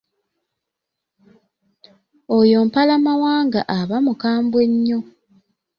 Oyo 2.37 2.59
Mpalamawanga 2.67 3.59
aba 3.79 3.97
mukambwe 4.05 4.61
nnyo. 4.71 4.99